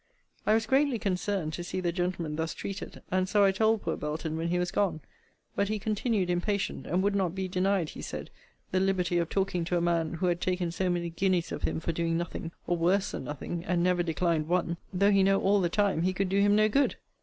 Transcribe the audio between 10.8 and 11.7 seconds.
many guineas of